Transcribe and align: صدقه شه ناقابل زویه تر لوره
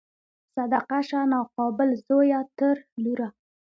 صدقه 0.55 0.99
شه 1.07 1.19
ناقابل 1.33 1.89
زویه 2.05 2.41
تر 2.57 2.75
لوره 3.03 3.27